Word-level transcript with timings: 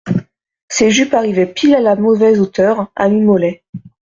Ses 0.67 0.89
jupes 0.89 1.13
arrivaient 1.13 1.45
pile 1.53 1.75
à 1.75 1.79
la 1.79 1.95
mauvaise 1.95 2.39
hauteur, 2.41 2.91
à 2.95 3.07
mi-mollet 3.07 3.61